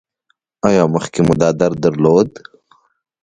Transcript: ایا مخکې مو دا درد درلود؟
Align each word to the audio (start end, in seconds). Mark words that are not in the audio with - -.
ایا 0.67 0.83
مخکې 0.95 1.19
مو 1.25 1.33
دا 1.41 1.49
درد 1.59 1.77
درلود؟ 1.85 2.29